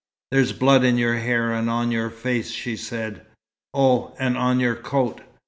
[0.31, 3.23] "There's blood in your hair and on your face," she said.
[3.71, 5.21] "Oh, and on your coat.